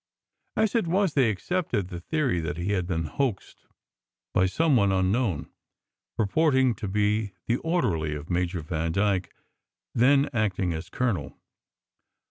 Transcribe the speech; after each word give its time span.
As 0.57 0.73
it 0.73 0.87
was, 0.87 1.13
they 1.13 1.29
accepted 1.29 1.89
the 1.89 1.99
theory 1.99 2.39
that 2.39 2.57
he 2.57 2.71
had 2.71 2.87
been 2.87 3.03
hoaxed 3.03 3.67
by 4.33 4.47
some 4.47 4.75
one 4.75 4.91
unknown, 4.91 5.51
purporting 6.17 6.73
to 6.73 6.87
be 6.87 7.33
the 7.45 7.57
orderly 7.57 8.15
of 8.15 8.27
Major 8.27 8.61
Vandyke, 8.63 9.29
then 9.93 10.27
acting 10.33 10.73
as 10.73 10.89
colonel. 10.89 11.37